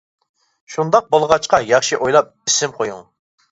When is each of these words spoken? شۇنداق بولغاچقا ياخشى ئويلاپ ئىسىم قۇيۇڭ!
شۇنداق 0.75 1.11
بولغاچقا 1.17 1.61
ياخشى 1.73 2.01
ئويلاپ 2.01 2.35
ئىسىم 2.49 2.77
قۇيۇڭ! 2.83 3.07